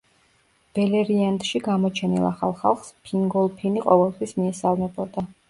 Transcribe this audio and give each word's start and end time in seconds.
ბელერიანდში 0.77 1.61
გამოჩენილ 1.67 2.25
ახალ 2.31 2.57
ხალხს 2.63 2.91
ფინგოლფინი 3.11 3.87
ყოველთვის 3.87 4.37
მიესალმებოდა. 4.41 5.29